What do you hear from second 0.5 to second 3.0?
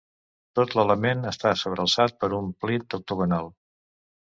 Tot l'element està sobrealçat per un plint